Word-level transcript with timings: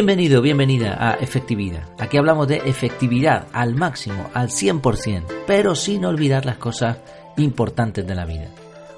Bienvenido, 0.00 0.40
bienvenida 0.40 0.96
a 0.98 1.12
Efectividad. 1.16 1.82
Aquí 1.98 2.16
hablamos 2.16 2.48
de 2.48 2.62
efectividad 2.64 3.48
al 3.52 3.74
máximo, 3.74 4.30
al 4.32 4.48
100%, 4.48 5.44
pero 5.46 5.74
sin 5.74 6.06
olvidar 6.06 6.46
las 6.46 6.56
cosas 6.56 6.96
importantes 7.36 8.06
de 8.06 8.14
la 8.14 8.24
vida. 8.24 8.48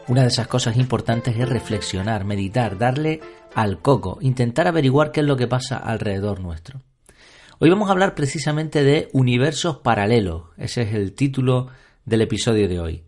Una 0.06 0.23
de 0.23 0.28
esas 0.28 0.46
cosas 0.46 0.77
importantes 0.77 1.36
es 1.36 1.48
reflexionar, 1.48 2.24
meditar, 2.24 2.78
darle 2.78 3.20
al 3.52 3.80
coco, 3.82 4.18
intentar 4.20 4.68
averiguar 4.68 5.10
qué 5.10 5.23
es 5.23 5.27
lo 5.27 5.36
que 5.36 5.48
pasa 5.48 5.77
alrededor 5.77 6.38
nuestro. 6.38 6.82
Hoy 7.59 7.69
vamos 7.69 7.88
a 7.88 7.92
hablar 7.92 8.14
precisamente 8.14 8.84
de 8.84 9.09
universos 9.12 9.78
paralelos. 9.78 10.50
Ese 10.56 10.82
es 10.82 10.95
el 10.95 11.14
título 11.14 11.66
del 12.05 12.20
episodio 12.20 12.69
de 12.69 12.78
hoy. 12.78 13.02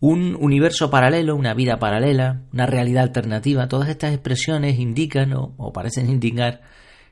Un 0.00 0.38
universo 0.40 0.88
paralelo, 0.88 1.36
una 1.36 1.52
vida 1.52 1.78
paralela, 1.78 2.44
una 2.54 2.64
realidad 2.64 3.02
alternativa, 3.02 3.68
todas 3.68 3.90
estas 3.90 4.14
expresiones 4.14 4.78
indican 4.78 5.34
o, 5.34 5.72
parecen 5.74 6.08
indicar 6.08 6.62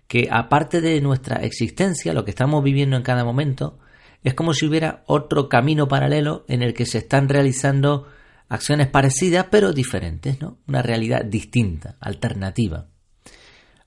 que 0.06 0.28
aparte 0.30 0.80
de 0.80 1.00
nuestra 1.00 1.36
existencia, 1.36 2.12
lo 2.12 2.24
que 2.24 2.30
estamos 2.30 2.62
viviendo 2.62 2.96
en 2.96 3.02
cada 3.02 3.24
momento, 3.24 3.78
es 4.22 4.34
como 4.34 4.54
si 4.54 4.66
hubiera 4.66 5.02
otro 5.06 5.48
camino 5.48 5.88
paralelo 5.88 6.44
en 6.48 6.62
el 6.62 6.74
que 6.74 6.86
se 6.86 6.98
están 6.98 7.28
realizando 7.28 8.06
acciones 8.48 8.88
parecidas 8.88 9.46
pero 9.50 9.72
diferentes, 9.72 10.40
¿no? 10.40 10.58
Una 10.66 10.82
realidad 10.82 11.24
distinta, 11.24 11.96
alternativa 12.00 12.88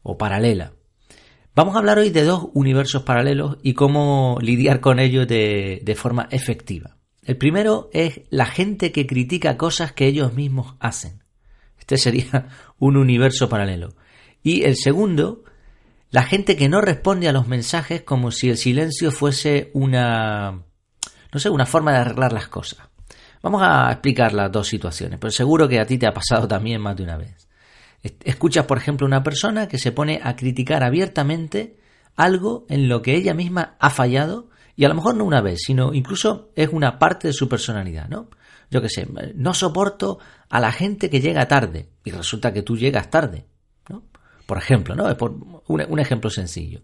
o 0.04 0.18
paralela. 0.18 0.74
Vamos 1.56 1.76
a 1.76 1.80
hablar 1.80 1.98
hoy 1.98 2.12
de 2.12 2.24
dos 2.24 2.50
universos 2.54 3.04
paralelos 3.04 3.58
y 3.64 3.74
cómo 3.74 4.38
lidiar 4.42 4.80
con 4.80 5.00
ellos 5.00 5.28
de, 5.28 5.82
de 5.84 5.96
forma 5.96 6.28
efectiva. 6.32 6.98
El 7.24 7.38
primero 7.38 7.90
es 7.94 8.22
la 8.30 8.46
gente 8.46 8.92
que 8.92 9.08
critica 9.08 9.58
cosas 9.58 9.92
que 9.92 10.06
ellos 10.06 10.34
mismos 10.34 10.76
hacen. 10.80 11.24
Este 11.80 11.98
sería 11.98 12.48
un 12.78 12.96
universo 12.96 13.50
paralelo. 13.50 13.96
Y 14.44 14.64
el 14.64 14.76
segundo, 14.76 15.44
la 16.10 16.24
gente 16.24 16.56
que 16.56 16.70
no 16.70 16.82
responde 16.82 17.28
a 17.28 17.34
los 17.34 17.48
mensajes 17.48 18.02
como 18.04 18.32
si 18.32 18.50
el 18.50 18.58
silencio 18.58 19.12
fuese 19.12 19.72
una, 19.74 20.64
no 21.34 21.40
sé, 21.40 21.50
una 21.50 21.66
forma 21.66 21.92
de 21.92 21.98
arreglar 21.98 22.34
las 22.34 22.48
cosas. 22.48 22.80
Vamos 23.42 23.62
a 23.64 23.92
explicar 23.92 24.34
las 24.34 24.52
dos 24.52 24.68
situaciones, 24.68 25.20
pero 25.20 25.32
seguro 25.32 25.68
que 25.68 25.80
a 25.80 25.86
ti 25.86 25.98
te 25.98 26.08
ha 26.08 26.14
pasado 26.14 26.48
también 26.50 26.82
más 26.82 26.96
de 26.96 27.04
una 27.04 27.18
vez. 27.18 27.48
Escuchas, 28.24 28.66
por 28.66 28.78
ejemplo, 28.78 29.06
una 29.06 29.24
persona 29.24 29.68
que 29.68 29.80
se 29.80 29.92
pone 29.92 30.22
a 30.24 30.36
criticar 30.36 30.84
abiertamente 30.84 31.78
algo 32.16 32.66
en 32.70 32.88
lo 32.88 33.02
que 33.02 33.16
ella 33.16 33.34
misma 33.34 33.76
ha 33.80 33.90
fallado 33.90 34.50
y 34.76 34.86
a 34.86 34.90
lo 34.90 34.96
mejor 34.96 35.16
no 35.16 35.26
una 35.26 35.42
vez, 35.42 35.62
sino 35.66 35.94
incluso 35.94 36.52
es 36.56 36.70
una 36.72 37.00
parte 37.00 37.28
de 37.28 37.34
su 37.34 37.50
personalidad, 37.50 38.08
¿no? 38.08 38.30
Yo 38.70 38.82
qué 38.82 38.90
sé, 38.90 39.08
no 39.36 39.54
soporto 39.54 40.20
a 40.50 40.60
la 40.60 40.72
gente 40.72 41.10
que 41.10 41.22
llega 41.22 41.48
tarde 41.48 41.90
y 42.04 42.12
resulta 42.12 42.54
que 42.54 42.62
tú 42.62 42.78
llegas 42.78 43.10
tarde. 43.10 43.46
Por 44.48 44.58
ejemplo, 44.58 44.96
¿no? 44.96 45.16
Por 45.16 45.32
un, 45.68 45.86
un 45.88 46.00
ejemplo 46.00 46.32
sencillo. 46.32 46.82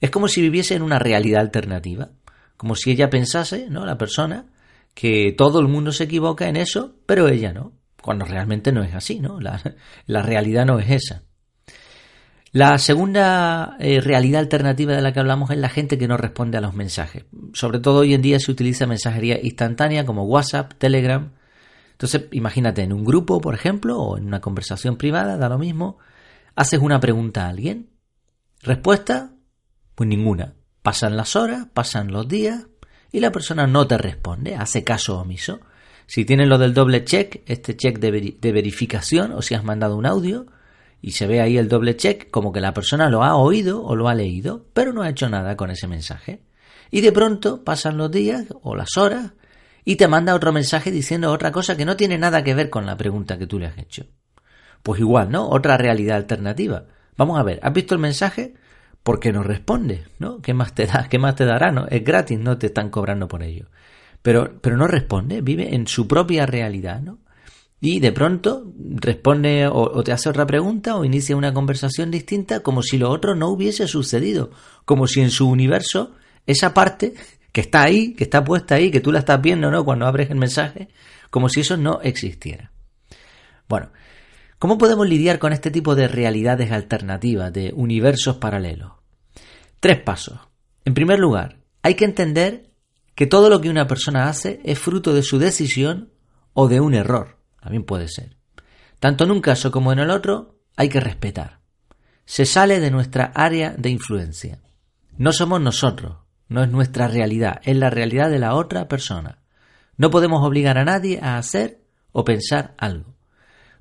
Es 0.00 0.10
como 0.10 0.26
si 0.26 0.42
viviese 0.42 0.74
en 0.74 0.82
una 0.82 0.98
realidad 0.98 1.40
alternativa, 1.40 2.10
como 2.56 2.74
si 2.74 2.90
ella 2.90 3.10
pensase, 3.10 3.68
¿no? 3.70 3.86
La 3.86 3.96
persona, 3.96 4.46
que 4.94 5.32
todo 5.36 5.60
el 5.60 5.68
mundo 5.68 5.92
se 5.92 6.04
equivoca 6.04 6.48
en 6.48 6.56
eso, 6.56 6.96
pero 7.06 7.28
ella 7.28 7.52
no, 7.52 7.72
cuando 8.02 8.24
realmente 8.24 8.72
no 8.72 8.82
es 8.82 8.94
así, 8.94 9.20
¿no? 9.20 9.40
La, 9.40 9.60
la 10.06 10.22
realidad 10.22 10.66
no 10.66 10.80
es 10.80 10.90
esa. 10.90 11.22
La 12.52 12.78
segunda 12.78 13.76
eh, 13.80 14.00
realidad 14.00 14.40
alternativa 14.40 14.94
de 14.94 15.02
la 15.02 15.12
que 15.12 15.18
hablamos 15.18 15.50
es 15.50 15.58
la 15.58 15.68
gente 15.68 15.98
que 15.98 16.06
no 16.06 16.16
responde 16.16 16.56
a 16.56 16.60
los 16.60 16.72
mensajes. 16.72 17.24
Sobre 17.52 17.80
todo 17.80 18.00
hoy 18.00 18.14
en 18.14 18.22
día 18.22 18.38
se 18.38 18.52
utiliza 18.52 18.86
mensajería 18.86 19.40
instantánea 19.42 20.06
como 20.06 20.22
WhatsApp, 20.22 20.72
Telegram. 20.78 21.32
Entonces, 21.90 22.26
imagínate 22.30 22.82
en 22.82 22.92
un 22.92 23.04
grupo, 23.04 23.40
por 23.40 23.54
ejemplo, 23.54 24.00
o 24.00 24.16
en 24.16 24.26
una 24.26 24.40
conversación 24.40 24.96
privada, 24.96 25.36
da 25.36 25.48
lo 25.48 25.58
mismo, 25.58 25.98
haces 26.56 26.80
una 26.80 27.00
pregunta 27.00 27.46
a 27.46 27.48
alguien. 27.48 27.90
Respuesta, 28.62 29.32
pues 29.94 30.08
ninguna. 30.08 30.54
Pasan 30.82 31.16
las 31.16 31.36
horas, 31.36 31.66
pasan 31.72 32.12
los 32.12 32.28
días 32.28 32.66
y 33.12 33.20
la 33.20 33.32
persona 33.32 33.66
no 33.66 33.86
te 33.86 33.96
responde, 33.96 34.56
hace 34.56 34.84
caso 34.84 35.18
omiso. 35.18 35.60
Si 36.06 36.24
tienes 36.24 36.48
lo 36.48 36.58
del 36.58 36.74
doble 36.74 37.04
check, 37.04 37.42
este 37.46 37.76
check 37.76 37.98
de, 37.98 38.36
de 38.38 38.52
verificación, 38.52 39.32
o 39.32 39.40
si 39.40 39.54
has 39.54 39.64
mandado 39.64 39.96
un 39.96 40.04
audio, 40.04 40.46
y 41.00 41.12
se 41.12 41.26
ve 41.26 41.40
ahí 41.40 41.58
el 41.58 41.68
doble 41.68 41.96
check 41.96 42.30
como 42.30 42.52
que 42.52 42.60
la 42.60 42.74
persona 42.74 43.08
lo 43.10 43.22
ha 43.22 43.36
oído 43.36 43.84
o 43.84 43.94
lo 43.94 44.08
ha 44.08 44.14
leído, 44.14 44.66
pero 44.72 44.92
no 44.92 45.02
ha 45.02 45.10
hecho 45.10 45.28
nada 45.28 45.56
con 45.56 45.70
ese 45.70 45.86
mensaje. 45.86 46.42
Y 46.90 47.00
de 47.00 47.12
pronto 47.12 47.62
pasan 47.62 47.96
los 47.96 48.10
días 48.10 48.46
o 48.62 48.74
las 48.74 48.96
horas 48.96 49.32
y 49.84 49.96
te 49.96 50.08
manda 50.08 50.34
otro 50.34 50.52
mensaje 50.52 50.90
diciendo 50.90 51.30
otra 51.30 51.52
cosa 51.52 51.76
que 51.76 51.84
no 51.84 51.96
tiene 51.96 52.18
nada 52.18 52.42
que 52.42 52.54
ver 52.54 52.70
con 52.70 52.86
la 52.86 52.96
pregunta 52.96 53.38
que 53.38 53.46
tú 53.46 53.58
le 53.58 53.66
has 53.66 53.78
hecho. 53.78 54.06
Pues 54.84 55.00
igual, 55.00 55.32
¿no? 55.32 55.48
Otra 55.48 55.76
realidad 55.76 56.16
alternativa. 56.18 56.84
Vamos 57.16 57.40
a 57.40 57.42
ver, 57.42 57.58
¿has 57.64 57.72
visto 57.72 57.96
el 57.96 58.00
mensaje? 58.00 58.54
¿Por 59.02 59.18
qué 59.18 59.32
no 59.32 59.42
responde? 59.42 60.04
¿No? 60.20 60.40
¿Qué 60.40 60.54
más 60.54 60.74
te 60.74 60.86
da? 60.86 61.08
¿Qué 61.10 61.18
más 61.18 61.34
te 61.34 61.44
dará? 61.44 61.72
¿No? 61.72 61.88
Es 61.88 62.04
gratis, 62.04 62.38
no 62.38 62.56
te 62.58 62.68
están 62.68 62.90
cobrando 62.90 63.26
por 63.26 63.42
ello. 63.42 63.66
Pero, 64.22 64.60
pero 64.60 64.76
no 64.76 64.86
responde, 64.86 65.40
vive 65.40 65.74
en 65.74 65.88
su 65.88 66.06
propia 66.06 66.46
realidad, 66.46 67.00
¿no? 67.00 67.18
y 67.84 68.00
de 68.00 68.12
pronto 68.12 68.72
responde 68.78 69.66
o, 69.66 70.02
te 70.02 70.10
hace 70.10 70.30
otra 70.30 70.46
pregunta 70.46 70.96
o 70.96 71.04
inicia 71.04 71.36
una 71.36 71.52
conversación 71.52 72.10
distinta 72.10 72.60
como 72.60 72.82
si 72.82 72.96
lo 72.96 73.10
otro 73.10 73.34
no 73.34 73.48
hubiese 73.48 73.86
sucedido, 73.86 74.52
como 74.86 75.06
si 75.06 75.20
en 75.20 75.30
su 75.30 75.46
universo 75.50 76.14
esa 76.46 76.72
parte 76.72 77.12
que 77.52 77.60
está 77.60 77.82
ahí, 77.82 78.14
que 78.14 78.24
está 78.24 78.42
puesta 78.42 78.76
ahí, 78.76 78.90
que 78.90 79.00
tú 79.00 79.12
la 79.12 79.18
estás 79.18 79.42
viendo, 79.42 79.70
¿no? 79.70 79.84
Cuando 79.84 80.06
abres 80.06 80.30
el 80.30 80.38
mensaje, 80.38 80.88
como 81.28 81.50
si 81.50 81.60
eso 81.60 81.76
no 81.76 82.00
existiera. 82.00 82.72
Bueno, 83.68 83.90
¿cómo 84.58 84.78
podemos 84.78 85.08
lidiar 85.08 85.38
con 85.38 85.52
este 85.52 85.70
tipo 85.70 85.94
de 85.94 86.08
realidades 86.08 86.72
alternativas, 86.72 87.52
de 87.52 87.72
universos 87.74 88.36
paralelos? 88.36 88.92
Tres 89.80 90.00
pasos. 90.00 90.38
En 90.84 90.94
primer 90.94 91.18
lugar, 91.18 91.58
hay 91.82 91.94
que 91.94 92.04
entender 92.04 92.70
que 93.14 93.26
todo 93.26 93.48
lo 93.48 93.60
que 93.60 93.70
una 93.70 93.86
persona 93.86 94.28
hace 94.28 94.60
es 94.64 94.78
fruto 94.78 95.12
de 95.12 95.22
su 95.22 95.38
decisión 95.38 96.12
o 96.52 96.68
de 96.68 96.80
un 96.80 96.94
error. 96.94 97.38
También 97.60 97.84
puede 97.84 98.08
ser. 98.08 98.36
Tanto 99.00 99.24
en 99.24 99.30
un 99.30 99.40
caso 99.40 99.70
como 99.70 99.92
en 99.92 99.98
el 99.98 100.10
otro 100.10 100.58
hay 100.76 100.88
que 100.88 101.00
respetar. 101.00 101.60
Se 102.24 102.46
sale 102.46 102.80
de 102.80 102.90
nuestra 102.90 103.26
área 103.34 103.74
de 103.76 103.90
influencia. 103.90 104.60
No 105.16 105.32
somos 105.32 105.60
nosotros, 105.60 106.18
no 106.48 106.62
es 106.62 106.70
nuestra 106.70 107.06
realidad, 107.06 107.60
es 107.64 107.76
la 107.76 107.90
realidad 107.90 108.30
de 108.30 108.38
la 108.38 108.54
otra 108.54 108.88
persona. 108.88 109.42
No 109.96 110.10
podemos 110.10 110.44
obligar 110.44 110.78
a 110.78 110.84
nadie 110.84 111.20
a 111.22 111.36
hacer 111.36 111.82
o 112.12 112.24
pensar 112.24 112.74
algo. 112.78 113.13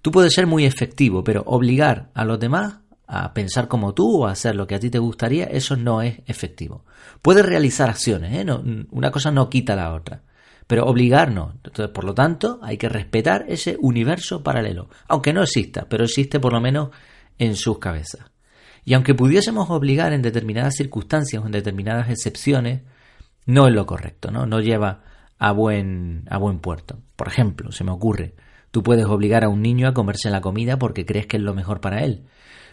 Tú 0.03 0.11
puedes 0.11 0.33
ser 0.33 0.45
muy 0.45 0.65
efectivo, 0.65 1.23
pero 1.23 1.41
obligar 1.47 2.11
a 2.13 2.25
los 2.25 2.39
demás 2.39 2.81
a 3.07 3.33
pensar 3.33 3.67
como 3.67 3.95
tú 3.95 4.21
o 4.21 4.27
a 4.27 4.31
hacer 4.33 4.55
lo 4.55 4.67
que 4.67 4.75
a 4.75 4.79
ti 4.79 4.91
te 4.91 4.99
gustaría, 4.99 5.45
eso 5.45 5.75
no 5.75 6.03
es 6.03 6.19
efectivo. 6.27 6.85
Puedes 7.23 7.43
realizar 7.43 7.89
acciones, 7.89 8.33
¿eh? 8.33 8.45
una 8.91 9.09
cosa 9.09 9.31
no 9.31 9.49
quita 9.49 9.75
la 9.75 9.93
otra 9.95 10.21
pero 10.67 10.85
obligarnos. 10.85 11.55
Entonces, 11.55 11.89
por 11.89 12.03
lo 12.03 12.13
tanto, 12.13 12.59
hay 12.61 12.77
que 12.77 12.89
respetar 12.89 13.45
ese 13.47 13.77
universo 13.79 14.43
paralelo, 14.43 14.89
aunque 15.07 15.33
no 15.33 15.43
exista, 15.43 15.87
pero 15.89 16.05
existe 16.05 16.39
por 16.39 16.53
lo 16.53 16.61
menos 16.61 16.89
en 17.37 17.55
sus 17.55 17.79
cabezas. 17.79 18.31
Y 18.85 18.93
aunque 18.93 19.13
pudiésemos 19.15 19.69
obligar 19.69 20.13
en 20.13 20.21
determinadas 20.21 20.75
circunstancias 20.75 21.41
o 21.41 21.45
en 21.45 21.51
determinadas 21.51 22.09
excepciones, 22.09 22.81
no 23.45 23.67
es 23.67 23.73
lo 23.73 23.85
correcto, 23.85 24.31
¿no? 24.31 24.45
No 24.45 24.59
lleva 24.59 25.03
a 25.37 25.51
buen, 25.51 26.25
a 26.29 26.37
buen 26.37 26.59
puerto. 26.59 26.99
Por 27.15 27.27
ejemplo, 27.27 27.71
se 27.71 27.83
me 27.83 27.91
ocurre, 27.91 28.35
tú 28.73 28.81
puedes 28.81 29.05
obligar 29.05 29.43
a 29.43 29.49
un 29.49 29.61
niño 29.61 29.87
a 29.87 29.93
comerse 29.93 30.31
la 30.31 30.41
comida 30.41 30.79
porque 30.79 31.05
crees 31.05 31.27
que 31.27 31.37
es 31.37 31.43
lo 31.43 31.53
mejor 31.53 31.79
para 31.79 32.03
él, 32.03 32.23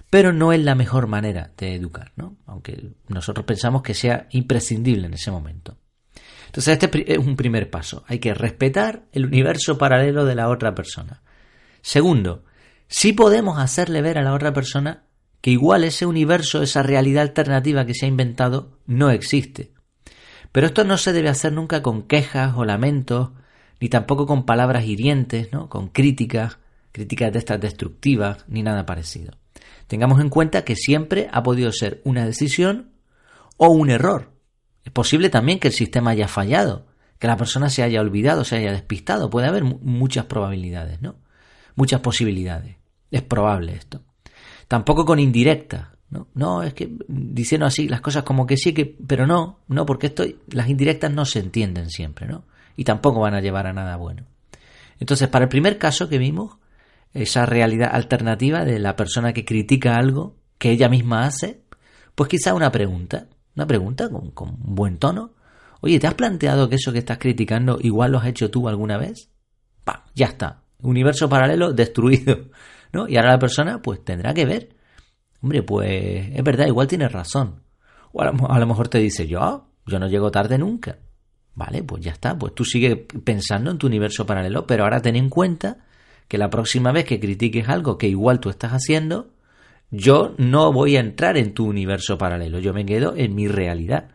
pero 0.09 0.33
no 0.33 0.55
es 0.55 0.65
la 0.65 0.75
mejor 0.75 1.09
manera 1.09 1.53
de 1.59 1.75
educar, 1.75 2.13
¿no? 2.17 2.39
Aunque 2.47 2.95
nosotros 3.09 3.45
pensamos 3.45 3.83
que 3.83 3.93
sea 3.93 4.27
imprescindible 4.31 5.09
en 5.09 5.13
ese 5.13 5.31
momento. 5.31 5.77
Entonces 6.47 6.79
este 6.83 7.13
es 7.13 7.19
un 7.19 7.37
primer 7.37 7.69
paso. 7.69 8.03
Hay 8.07 8.19
que 8.19 8.33
respetar 8.33 9.05
el 9.13 9.27
universo 9.27 9.77
paralelo 9.77 10.25
de 10.25 10.37
la 10.37 10.49
otra 10.49 10.75
persona. 10.75 11.21
Segundo, 11.83 12.45
sí 12.89 13.13
podemos 13.13 13.59
hacerle 13.59 14.01
ver 14.01 14.17
a 14.17 14.23
la 14.23 14.33
otra 14.33 14.55
persona 14.55 15.05
que 15.43 15.51
igual 15.51 15.85
ese 15.85 16.07
universo, 16.07 16.63
esa 16.63 16.83
realidad 16.83 17.25
alternativa 17.25 17.85
que 17.85 17.95
se 17.95 18.07
ha 18.07 18.09
inventado, 18.09 18.79
no 18.87 19.11
existe. 19.11 19.75
Pero 20.51 20.67
esto 20.67 20.83
no 20.85 20.97
se 20.97 21.13
debe 21.13 21.29
hacer 21.29 21.53
nunca 21.53 21.83
con 21.83 22.05
quejas 22.05 22.55
o 22.57 22.65
lamentos, 22.65 23.33
ni 23.81 23.89
tampoco 23.89 24.27
con 24.27 24.45
palabras 24.45 24.85
hirientes, 24.85 25.53
¿no? 25.53 25.69
con 25.69 25.89
críticas, 25.89 26.59
críticas 26.93 27.33
de 27.33 27.39
estas 27.39 27.61
destructivas, 27.61 28.45
ni 28.47 28.63
nada 28.63 28.87
parecido. 28.87 29.33
Tengamos 29.87 30.21
en 30.21 30.29
cuenta 30.29 30.65
que 30.65 30.77
siempre 30.77 31.29
ha 31.33 31.43
podido 31.43 31.73
ser 31.73 32.01
una 32.05 32.25
decisión 32.25 32.93
o 33.57 33.69
un 33.71 33.91
error. 33.91 34.33
Es 34.85 34.93
posible 34.93 35.31
también 35.31 35.59
que 35.59 35.69
el 35.69 35.75
sistema 35.75 36.11
haya 36.11 36.29
fallado, 36.29 36.87
que 37.19 37.27
la 37.27 37.37
persona 37.37 37.69
se 37.71 37.83
haya 37.83 38.01
olvidado, 38.01 38.45
se 38.45 38.57
haya 38.57 38.73
despistado. 38.73 39.31
Puede 39.31 39.49
haber 39.49 39.65
muchas 39.65 40.27
probabilidades, 40.27 41.03
¿no? 41.03 41.17
Muchas 41.75 42.01
posibilidades. 42.01 42.77
Es 43.11 43.23
probable 43.23 43.75
esto. 43.75 44.03
Tampoco 44.69 45.05
con 45.05 45.19
indirecta, 45.19 45.97
¿no? 46.11 46.29
No, 46.35 46.63
es 46.63 46.75
que 46.75 46.91
diciendo 47.09 47.67
así 47.67 47.89
las 47.89 48.01
cosas 48.01 48.23
como 48.23 48.47
que 48.47 48.57
sí, 48.57 48.73
que, 48.73 48.87
pero 48.87 49.27
no, 49.27 49.59
no, 49.69 49.85
porque 49.85 50.07
esto, 50.09 50.25
las 50.49 50.69
indirectas 50.69 51.13
no 51.13 51.25
se 51.25 51.41
entienden 51.41 51.91
siempre, 51.91 52.27
¿no? 52.27 52.45
Y 52.77 52.85
tampoco 52.85 53.21
van 53.21 53.35
a 53.35 53.41
llevar 53.41 53.67
a 53.67 53.73
nada 53.73 53.97
bueno. 53.97 54.25
Entonces, 54.99 55.29
para 55.29 55.45
el 55.45 55.49
primer 55.49 55.79
caso 55.79 56.09
que 56.09 56.19
vimos, 56.19 56.59
esa 57.13 57.47
realidad 57.47 57.91
alternativa 57.93 58.65
de 58.65 58.79
la 58.79 58.97
persona 58.97 59.33
que 59.33 59.45
critica 59.45 59.97
algo 59.97 60.37
que 60.59 60.71
ella 60.71 60.89
misma 60.89 61.25
hace, 61.25 61.63
Pues 62.15 62.29
quizá 62.29 62.55
una 62.55 62.71
pregunta, 62.71 63.29
una 63.57 63.67
pregunta 63.67 64.09
con, 64.11 64.31
con 64.33 64.57
buen 64.59 64.99
tono. 64.99 65.35
Oye, 65.81 65.99
¿te 65.99 66.07
has 66.07 66.15
planteado 66.15 66.69
que 66.69 66.77
eso 66.77 66.93
que 66.93 66.99
estás 66.99 67.19
criticando 67.19 67.79
igual 67.81 68.13
lo 68.13 68.19
has 68.19 68.27
hecho 68.27 68.51
tú 68.51 68.69
alguna 68.69 68.99
vez? 68.99 69.31
¡Pam! 69.85 70.03
Ya 70.15 70.27
está. 70.27 70.63
Universo 70.83 71.29
paralelo 71.29 71.73
destruido. 71.75 72.51
¿No? 72.93 73.09
Y 73.09 73.17
ahora 73.17 73.33
la 73.33 73.39
persona 73.39 73.81
pues 73.81 74.05
tendrá 74.05 74.35
que 74.35 74.45
ver. 74.45 74.77
Hombre, 75.41 75.63
pues 75.63 76.29
es 76.35 76.45
verdad, 76.45 76.67
igual 76.67 76.87
tienes 76.89 77.11
razón. 77.11 77.63
O 78.13 78.21
a 78.21 78.27
lo, 78.27 78.51
a 78.51 78.59
lo 78.59 78.67
mejor 78.67 78.89
te 78.89 78.99
dice, 78.99 79.27
yo, 79.27 79.69
yo 79.87 79.99
no 79.99 80.09
llego 80.09 80.31
tarde 80.31 80.59
nunca. 80.59 80.99
Vale, 81.55 81.83
pues 81.83 82.03
ya 82.03 82.13
está. 82.13 82.39
Pues 82.39 82.55
tú 82.55 82.65
sigues 82.65 82.99
pensando 83.25 83.71
en 83.71 83.79
tu 83.79 83.87
universo 83.87 84.27
paralelo, 84.27 84.67
pero 84.67 84.85
ahora 84.85 85.03
ten 85.03 85.17
en 85.17 85.29
cuenta 85.29 85.79
que 86.29 86.39
la 86.39 86.51
próxima 86.51 86.93
vez 86.93 87.05
que 87.05 87.21
critiques 87.21 87.69
algo 87.69 87.99
que 87.99 88.09
igual 88.09 88.41
tú 88.41 88.51
estás 88.51 88.73
haciendo, 88.73 89.31
yo 89.91 90.35
no 90.39 90.73
voy 90.73 90.97
a 90.97 91.01
entrar 91.01 91.37
en 91.37 91.55
tu 91.55 91.67
universo 91.67 92.17
paralelo, 92.17 92.61
yo 92.61 92.73
me 92.73 92.87
quedo 92.87 93.15
en 93.17 93.35
mi 93.35 93.49
realidad. 93.49 94.09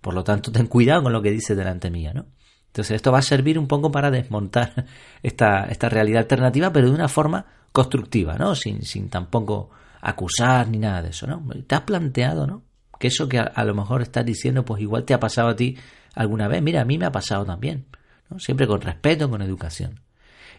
Por 0.00 0.14
lo 0.14 0.24
tanto, 0.24 0.52
ten 0.52 0.66
cuidado 0.66 1.04
con 1.04 1.12
lo 1.12 1.22
que 1.22 1.30
dices 1.30 1.56
delante 1.56 1.90
mía, 1.90 2.12
¿no? 2.12 2.26
Entonces, 2.66 2.96
esto 2.96 3.12
va 3.12 3.18
a 3.18 3.22
servir 3.22 3.58
un 3.58 3.68
poco 3.68 3.90
para 3.90 4.10
desmontar 4.10 4.86
esta, 5.22 5.64
esta 5.64 5.88
realidad 5.88 6.22
alternativa, 6.22 6.72
pero 6.72 6.88
de 6.88 6.94
una 6.94 7.08
forma 7.08 7.46
constructiva, 7.70 8.36
¿no? 8.36 8.54
Sin, 8.54 8.82
sin 8.82 9.08
tampoco 9.08 9.70
acusar 10.02 10.68
ni 10.68 10.78
nada 10.78 11.02
de 11.02 11.10
eso, 11.10 11.26
¿no? 11.26 11.42
Te 11.66 11.74
has 11.74 11.82
planteado, 11.82 12.46
¿no? 12.46 12.62
Que 12.98 13.08
eso 13.08 13.28
que 13.28 13.38
a, 13.38 13.64
lo 13.64 13.74
mejor 13.74 14.02
estás 14.02 14.24
diciendo, 14.24 14.64
pues 14.64 14.82
igual 14.82 15.04
te 15.04 15.14
ha 15.14 15.20
pasado 15.20 15.48
a 15.48 15.56
ti 15.56 15.76
alguna 16.14 16.48
vez. 16.48 16.62
Mira, 16.62 16.82
a 16.82 16.84
mí 16.84 16.98
me 16.98 17.06
ha 17.06 17.12
pasado 17.12 17.44
también, 17.44 17.86
¿no? 18.30 18.38
Siempre 18.38 18.66
con 18.66 18.80
respeto, 18.80 19.28
con 19.30 19.42
educación. 19.42 20.00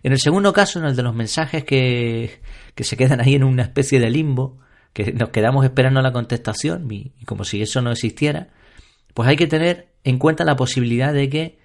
En 0.04 0.12
el 0.12 0.20
segundo 0.20 0.52
caso, 0.52 0.80
en 0.80 0.86
el 0.86 0.96
de 0.96 1.04
los 1.04 1.16
mensajes 1.16 1.64
que, 1.64 2.42
que 2.76 2.84
se 2.84 2.98
quedan 2.98 3.22
ahí 3.22 3.36
en 3.36 3.44
una 3.44 3.64
especie 3.64 4.00
de 4.00 4.10
limbo, 4.10 4.60
que 4.92 5.14
nos 5.14 5.30
quedamos 5.30 5.64
esperando 5.64 6.02
la 6.02 6.12
contestación, 6.12 6.92
y 6.92 7.12
como 7.26 7.44
si 7.46 7.62
eso 7.62 7.82
no 7.82 7.92
existiera, 7.92 8.50
pues 9.14 9.30
hay 9.30 9.36
que 9.36 9.48
tener 9.48 9.94
en 10.04 10.20
cuenta 10.20 10.44
la 10.44 10.56
posibilidad 10.56 11.14
de 11.14 11.30
que 11.30 11.60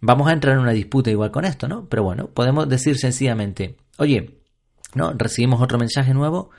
vamos 0.00 0.28
a 0.28 0.32
entrar 0.32 0.54
en 0.54 0.62
una 0.62 0.72
disputa 0.72 1.10
igual 1.10 1.30
con 1.30 1.44
esto, 1.44 1.68
¿no? 1.68 1.88
Pero 1.88 2.02
bueno, 2.02 2.28
podemos 2.28 2.68
decir 2.68 2.98
sencillamente, 2.98 3.76
oye, 3.98 4.38
¿no? 4.94 5.12
Recibimos 5.12 5.60
otro 5.60 5.78
mensaje 5.78 6.14
nuevo 6.14 6.50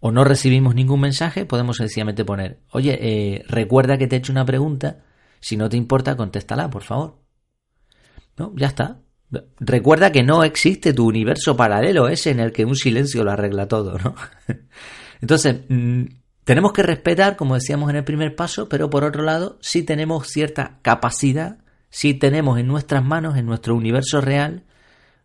o 0.00 0.12
no 0.12 0.24
recibimos 0.24 0.74
ningún 0.74 1.00
mensaje, 1.00 1.44
podemos 1.44 1.78
sencillamente 1.78 2.24
poner, 2.24 2.58
oye, 2.70 2.98
eh, 3.00 3.44
recuerda 3.48 3.98
que 3.98 4.06
te 4.06 4.16
he 4.16 4.18
hecho 4.18 4.32
una 4.32 4.44
pregunta, 4.44 5.04
si 5.40 5.56
no 5.56 5.68
te 5.68 5.76
importa, 5.76 6.16
contéstala, 6.16 6.70
por 6.70 6.82
favor. 6.82 7.18
¿No? 8.36 8.52
Ya 8.56 8.68
está. 8.68 9.00
Recuerda 9.60 10.10
que 10.10 10.22
no 10.22 10.42
existe 10.42 10.92
tu 10.94 11.06
universo 11.06 11.56
paralelo 11.56 12.08
ese 12.08 12.30
en 12.30 12.40
el 12.40 12.52
que 12.52 12.64
un 12.64 12.76
silencio 12.76 13.24
lo 13.24 13.30
arregla 13.30 13.68
todo, 13.68 13.98
¿no? 13.98 14.14
Entonces, 15.20 15.62
mm, 15.68 16.04
tenemos 16.44 16.72
que 16.72 16.82
respetar, 16.82 17.36
como 17.36 17.54
decíamos 17.54 17.90
en 17.90 17.96
el 17.96 18.04
primer 18.04 18.34
paso, 18.34 18.68
pero 18.68 18.88
por 18.88 19.04
otro 19.04 19.22
lado, 19.22 19.58
sí 19.60 19.82
tenemos 19.82 20.28
cierta 20.28 20.78
capacidad, 20.80 21.58
sí 21.90 22.14
tenemos 22.14 22.58
en 22.58 22.68
nuestras 22.68 23.04
manos, 23.04 23.36
en 23.36 23.44
nuestro 23.44 23.74
universo 23.74 24.20
real, 24.20 24.64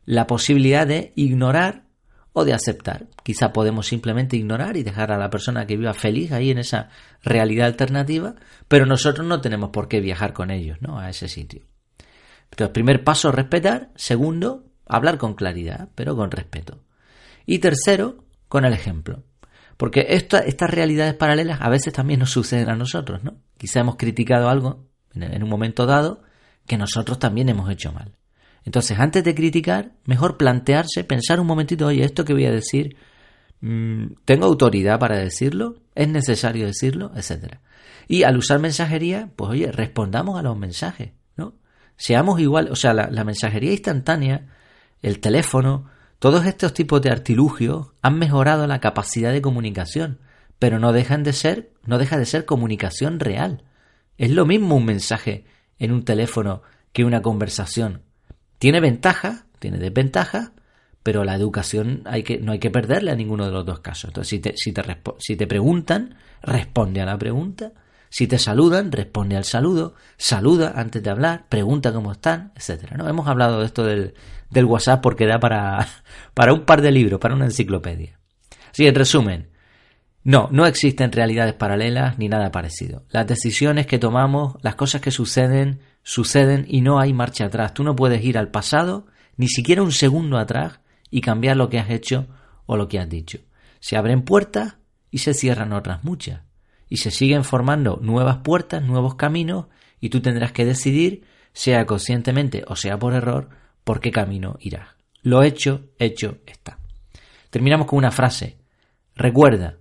la 0.06 0.28
posibilidad 0.28 0.86
de 0.86 1.14
ignorar 1.16 1.84
o 2.34 2.44
de 2.44 2.54
aceptar. 2.54 3.08
Quizá 3.24 3.54
podemos 3.54 3.88
simplemente 3.88 4.36
ignorar 4.36 4.76
y 4.76 4.84
dejar 4.84 5.12
a 5.12 5.18
la 5.18 5.30
persona 5.30 5.66
que 5.66 5.78
viva 5.78 5.94
feliz 5.94 6.32
ahí 6.32 6.50
en 6.50 6.58
esa 6.58 6.90
realidad 7.24 7.68
alternativa, 7.68 8.36
pero 8.68 8.86
nosotros 8.86 9.26
no 9.26 9.40
tenemos 9.40 9.70
por 9.70 9.88
qué 9.88 10.02
viajar 10.02 10.34
con 10.34 10.52
ellos, 10.52 10.80
¿no? 10.82 11.00
A 11.00 11.10
ese 11.10 11.28
sitio. 11.28 11.62
Entonces, 12.52 12.74
primer 12.74 13.04
paso, 13.04 13.32
respetar. 13.32 13.92
Segundo, 13.96 14.66
hablar 14.86 15.18
con 15.18 15.36
claridad, 15.36 15.90
pero 15.96 16.16
con 16.16 16.32
respeto. 16.32 16.84
Y 17.46 17.60
tercero, 17.60 18.26
con 18.48 18.66
el 18.66 18.74
ejemplo. 18.74 19.24
Porque 19.78 20.06
estas 20.10 20.70
realidades 20.70 21.14
paralelas 21.16 21.62
a 21.62 21.70
veces 21.70 21.94
también 21.94 22.20
nos 22.20 22.32
suceden 22.32 22.70
a 22.70 22.76
nosotros, 22.76 23.24
¿no? 23.24 23.38
Quizá 23.58 23.80
hemos 23.80 23.96
criticado 23.96 24.50
algo 24.50 24.88
en 25.14 25.44
un 25.44 25.50
momento 25.50 25.86
dado 25.86 26.22
que 26.66 26.78
nosotros 26.78 27.20
también 27.20 27.50
hemos 27.50 27.70
hecho 27.70 27.92
mal. 27.92 28.16
Entonces, 28.66 29.00
antes 29.00 29.24
de 29.24 29.36
criticar, 29.36 29.92
mejor 30.06 30.38
plantearse, 30.38 31.04
pensar 31.04 31.40
un 31.40 31.48
momentito, 31.48 31.88
oye, 31.88 32.04
esto 32.04 32.26
que 32.26 32.34
voy 32.34 32.46
a 32.46 32.52
decir, 32.52 32.96
mm, 33.62 34.06
¿tengo 34.26 34.46
autoridad 34.46 35.00
para 35.00 35.18
decirlo? 35.18 35.78
¿Es 35.96 36.08
necesario 36.08 36.66
decirlo? 36.66 37.12
Etcétera. 37.16 37.62
Y 38.08 38.24
al 38.24 38.38
usar 38.38 38.60
mensajería, 38.60 39.30
pues 39.36 39.52
oye, 39.52 39.72
respondamos 39.72 40.40
a 40.40 40.44
los 40.44 40.58
mensajes 40.58 41.12
seamos 41.98 42.40
igual, 42.40 42.70
o 42.72 42.76
sea, 42.76 42.94
la, 42.94 43.24
mensajería 43.24 43.72
instantánea, 43.72 44.48
el 45.02 45.20
teléfono, 45.20 45.90
todos 46.20 46.46
estos 46.46 46.74
tipos 46.74 47.02
de 47.02 47.12
artilugios 47.12 47.88
han 48.02 48.18
mejorado 48.18 48.68
la 48.68 48.80
capacidad 48.80 49.32
de 49.32 49.42
comunicación, 49.42 50.20
pero 50.60 50.80
no 50.80 50.94
dejan 50.94 51.24
de 51.24 51.34
ser, 51.34 51.72
no 51.86 51.98
deja 51.98 52.18
de 52.18 52.26
ser 52.26 52.46
comunicación 52.46 53.20
real. 53.20 53.64
Es 54.18 54.32
lo 54.32 54.46
mismo 54.46 54.76
un 54.76 54.86
mensaje 54.86 55.46
en 55.80 55.92
un 55.92 56.06
teléfono 56.06 56.62
que 56.94 57.04
una 57.04 57.22
conversación. 57.22 58.04
Tiene 58.64 58.80
ventajas, 58.80 59.44
tiene 59.60 59.78
desventajas, 59.78 60.52
pero 61.04 61.26
la 61.26 61.36
educación 61.36 62.02
no 62.06 62.52
hay 62.54 62.60
que 62.60 62.72
perderle 62.72 63.12
a 63.12 63.16
ninguno 63.16 63.46
de 63.46 63.52
los 63.52 63.66
dos 63.66 63.82
casos. 63.82 64.06
Entonces, 64.06 64.42
si 64.56 65.36
te, 65.36 65.48
preguntan, 65.48 66.16
responde 66.42 67.02
a 67.02 67.06
la 67.06 67.18
pregunta. 67.18 67.74
Si 68.08 68.26
te 68.26 68.40
saludan, 68.40 68.94
responde 68.94 69.36
al 69.36 69.44
saludo, 69.44 69.96
saluda 70.16 70.76
antes 70.78 71.04
de 71.04 71.10
hablar, 71.10 71.48
pregunta 71.50 71.92
cómo 71.92 72.14
están, 72.14 72.54
etcétera. 72.56 72.96
¿no? 72.96 73.10
Hemos 73.10 73.28
hablado 73.28 73.60
de 73.60 73.66
esto 73.66 73.84
del, 73.84 74.14
WhatsApp 74.56 75.02
porque 75.02 75.28
da 75.28 75.42
para, 75.42 75.86
para 76.34 76.54
un 76.54 76.62
par 76.62 76.82
de 76.82 76.92
libros, 76.92 77.20
para 77.20 77.36
una 77.36 77.44
enciclopedia. 77.44 78.18
Así, 78.72 78.88
en 78.88 78.96
resumen, 78.96 79.50
no, 80.24 80.48
no 80.54 80.66
existen 80.66 81.12
realidades 81.12 81.54
paralelas 81.54 82.18
ni 82.18 82.30
nada 82.30 82.50
parecido. 82.50 83.04
Las 83.10 83.28
decisiones 83.28 83.88
que 83.88 84.00
tomamos, 84.00 84.56
las 84.62 84.76
cosas 84.76 85.02
que 85.02 85.12
suceden, 85.12 85.82
suceden 86.04 86.66
y 86.68 86.82
no 86.82 87.00
hay 87.00 87.14
marcha 87.14 87.46
atrás. 87.46 87.74
Tú 87.74 87.84
no 87.84 87.96
puedes 87.96 88.24
ir 88.24 88.38
al 88.38 88.52
pasado, 88.52 89.08
ni 89.38 89.48
siquiera 89.48 89.82
un 89.82 89.92
segundo 89.92 90.38
atrás, 90.38 90.80
y 91.10 91.22
cambiar 91.22 91.58
lo 91.58 91.70
que 91.70 91.80
has 91.80 91.90
hecho 91.90 92.28
o 92.66 92.78
lo 92.78 92.88
que 92.88 93.00
has 93.00 93.10
dicho. 93.10 93.40
Se 93.80 93.98
abren 93.98 94.24
puertas 94.24 94.76
y 95.12 95.20
se 95.20 95.34
cierran 95.34 95.74
otras 95.74 96.04
muchas 96.04 96.42
y 96.94 96.98
se 96.98 97.10
siguen 97.10 97.44
formando 97.44 97.98
nuevas 98.04 98.38
puertas, 98.44 98.84
nuevos 98.84 99.16
caminos, 99.16 99.66
y 100.00 100.10
tú 100.10 100.22
tendrás 100.22 100.52
que 100.52 100.64
decidir, 100.64 101.24
sea 101.52 101.88
conscientemente 101.88 102.64
o 102.68 102.76
sea 102.76 103.00
por 103.00 103.16
error, 103.16 103.50
por 103.84 104.00
qué 104.00 104.12
camino 104.12 104.58
irás. 104.60 104.90
Lo 105.24 105.42
hecho, 105.42 105.90
hecho 105.98 106.38
está. 106.46 106.78
Terminamos 107.50 107.88
con 107.88 107.98
una 107.98 108.12
frase. 108.12 108.58
Recuerda, 109.16 109.78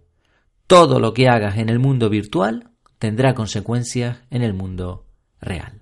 todo 0.66 1.00
lo 1.00 1.12
que 1.12 1.28
hagas 1.28 1.58
en 1.58 1.68
el 1.68 1.78
mundo 1.78 2.08
virtual 2.08 2.70
tendrá 2.98 3.34
consecuencias 3.34 4.20
en 4.30 4.40
el 4.40 4.54
mundo 4.54 5.04
real. 5.38 5.81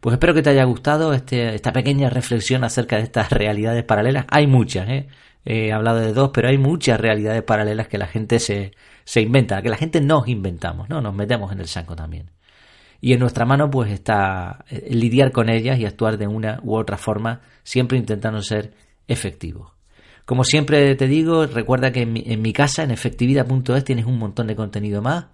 Pues 0.00 0.14
espero 0.14 0.32
que 0.32 0.42
te 0.42 0.50
haya 0.50 0.64
gustado 0.64 1.12
este, 1.12 1.54
esta 1.54 1.72
pequeña 1.72 2.08
reflexión 2.08 2.64
acerca 2.64 2.96
de 2.96 3.02
estas 3.02 3.30
realidades 3.30 3.84
paralelas. 3.84 4.24
Hay 4.30 4.46
muchas, 4.46 4.88
¿eh? 4.88 5.08
he 5.44 5.72
hablado 5.72 5.98
de 5.98 6.14
dos, 6.14 6.30
pero 6.32 6.48
hay 6.48 6.56
muchas 6.56 6.98
realidades 6.98 7.42
paralelas 7.42 7.86
que 7.88 7.98
la 7.98 8.06
gente 8.06 8.38
se, 8.38 8.72
se 9.04 9.20
inventa, 9.20 9.60
que 9.60 9.68
la 9.68 9.76
gente 9.76 10.00
nos 10.00 10.26
inventamos, 10.28 10.88
¿no? 10.88 11.02
Nos 11.02 11.14
metemos 11.14 11.52
en 11.52 11.60
el 11.60 11.66
saco 11.66 11.94
también. 11.94 12.30
Y 13.02 13.12
en 13.12 13.20
nuestra 13.20 13.44
mano, 13.44 13.70
pues, 13.70 13.90
está 13.90 14.64
eh, 14.70 14.88
lidiar 14.90 15.32
con 15.32 15.50
ellas 15.50 15.78
y 15.78 15.84
actuar 15.86 16.16
de 16.18 16.26
una 16.26 16.60
u 16.62 16.76
otra 16.76 16.96
forma, 16.96 17.40
siempre 17.62 17.98
intentando 17.98 18.42
ser 18.42 18.72
efectivos. 19.06 19.72
Como 20.24 20.44
siempre 20.44 20.94
te 20.96 21.08
digo, 21.08 21.46
recuerda 21.46 21.92
que 21.92 22.02
en 22.02 22.12
mi, 22.12 22.22
en 22.26 22.40
mi 22.40 22.52
casa, 22.52 22.84
en 22.84 22.90
efectividad.es, 22.90 23.84
tienes 23.84 24.06
un 24.06 24.18
montón 24.18 24.46
de 24.46 24.56
contenido 24.56 25.02
más. 25.02 25.26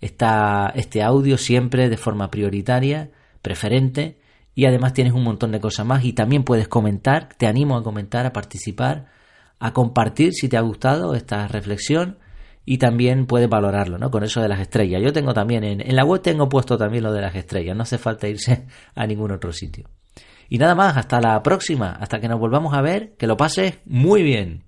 Está 0.00 0.72
este 0.74 1.02
audio 1.02 1.38
siempre 1.38 1.88
de 1.88 1.96
forma 1.96 2.30
prioritaria, 2.30 3.10
preferente, 3.42 4.18
y 4.54 4.66
además 4.66 4.92
tienes 4.94 5.12
un 5.12 5.24
montón 5.24 5.52
de 5.52 5.60
cosas 5.60 5.86
más 5.86 6.04
y 6.04 6.12
también 6.12 6.44
puedes 6.44 6.68
comentar, 6.68 7.28
te 7.36 7.46
animo 7.46 7.76
a 7.76 7.82
comentar, 7.82 8.26
a 8.26 8.32
participar 8.32 9.06
a 9.62 9.72
compartir 9.72 10.32
si 10.32 10.48
te 10.48 10.56
ha 10.56 10.60
gustado 10.60 11.14
esta 11.14 11.46
reflexión 11.46 12.18
y 12.64 12.78
también 12.78 13.26
puedes 13.26 13.48
valorarlo, 13.48 13.96
¿no? 13.96 14.10
Con 14.10 14.24
eso 14.24 14.42
de 14.42 14.48
las 14.48 14.58
estrellas. 14.58 15.00
Yo 15.00 15.12
tengo 15.12 15.32
también, 15.34 15.62
en, 15.62 15.80
en 15.80 15.94
la 15.94 16.04
web 16.04 16.20
tengo 16.20 16.48
puesto 16.48 16.76
también 16.76 17.04
lo 17.04 17.12
de 17.12 17.20
las 17.20 17.36
estrellas, 17.36 17.76
no 17.76 17.84
hace 17.84 17.96
falta 17.96 18.26
irse 18.26 18.66
a 18.96 19.06
ningún 19.06 19.30
otro 19.30 19.52
sitio. 19.52 19.88
Y 20.48 20.58
nada 20.58 20.74
más, 20.74 20.96
hasta 20.96 21.20
la 21.20 21.40
próxima, 21.44 21.92
hasta 21.92 22.20
que 22.20 22.26
nos 22.26 22.40
volvamos 22.40 22.74
a 22.74 22.82
ver, 22.82 23.14
que 23.16 23.28
lo 23.28 23.36
pases 23.36 23.78
muy 23.84 24.24
bien. 24.24 24.64